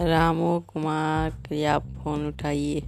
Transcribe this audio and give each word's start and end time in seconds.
रामू 0.00 0.58
कुमार 0.60 1.30
कृपया 1.30 1.78
फ़ोन 1.78 2.26
उठाइए। 2.28 2.82